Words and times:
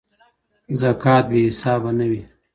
زکات 0.79 1.25
بې 1.31 1.39
حسابه 1.47 1.91
نه 1.99 2.05
وي. 2.09 2.21